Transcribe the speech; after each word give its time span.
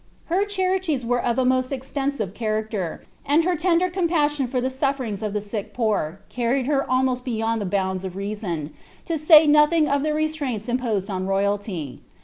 Her 0.33 0.45
charities 0.45 1.05
were 1.05 1.21
of 1.23 1.37
a 1.37 1.45
most 1.45 1.71
extensive 1.71 2.33
character, 2.33 3.05
and 3.23 3.43
her 3.43 3.55
tender 3.55 3.87
com 3.91 4.09
passioo 4.09 4.49
for 4.49 4.59
the 4.59 4.69
sofierings 4.71 5.21
of 5.21 5.33
the 5.33 5.41
sick 5.41 5.75
poor 5.75 6.17
carried 6.27 6.65
her 6.65 6.83
almost 6.89 7.23
beyond 7.23 7.61
the 7.61 7.67
bounds 7.69 8.03
c^ 8.03 8.15
reason, 8.15 8.73
to 9.05 9.15
say 9.15 9.45
nothing 9.45 9.87
of 9.87 10.01
the 10.01 10.15
restraints 10.15 10.67
imposed 10.67 11.11
on 11.11 11.27
roy 11.27 11.43
alty. 11.43 11.99